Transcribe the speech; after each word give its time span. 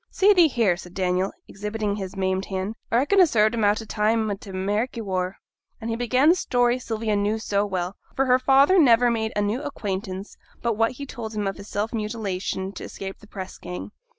'See 0.09 0.33
thee 0.33 0.47
here!' 0.47 0.75
said 0.75 0.95
Daniel, 0.95 1.31
exhibiting 1.47 1.95
his 1.95 2.15
maimed 2.15 2.45
hand; 2.45 2.73
'a 2.91 2.97
reckon 2.97 3.21
a 3.21 3.27
served 3.27 3.53
'em 3.53 3.63
out 3.63 3.79
time 3.87 4.31
o' 4.31 4.33
t' 4.33 4.49
Ameriky 4.49 4.99
war.' 4.99 5.37
And 5.79 5.91
he 5.91 5.95
began 5.95 6.27
the 6.29 6.33
story 6.33 6.79
Sylvia 6.79 7.15
knew 7.15 7.37
so 7.37 7.67
well; 7.67 7.95
for 8.15 8.25
her 8.25 8.39
father 8.39 8.79
never 8.79 9.11
made 9.11 9.31
a 9.35 9.43
new 9.43 9.61
acquaintance 9.61 10.37
but 10.63 10.73
what 10.75 10.93
he 10.93 11.05
told 11.05 11.35
him 11.35 11.45
of 11.45 11.57
his 11.57 11.67
self 11.67 11.93
mutilation 11.93 12.71
to 12.71 12.83
escape 12.83 13.19
the 13.19 13.27
press 13.27 13.59
gang. 13.59 13.91